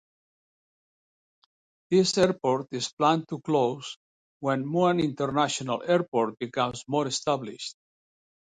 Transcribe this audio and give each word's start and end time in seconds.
This 1.91 2.17
airport 2.17 2.69
is 2.71 2.91
planned 2.91 3.27
to 3.29 3.39
close 3.39 3.99
when 4.39 4.65
Muan 4.65 4.99
International 4.99 5.83
Airport 5.83 6.39
becomes 6.39 6.83
more 6.87 7.05
established. 7.05 7.75